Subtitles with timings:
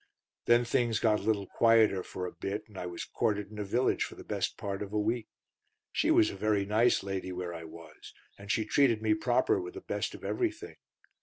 [0.45, 3.63] "Then things got a little quieter for a bit, and I was quartered in a
[3.63, 5.27] village for the best part of a week.
[5.91, 9.75] She was a very nice lady where I was, and she treated me proper with
[9.75, 10.77] the best of everything.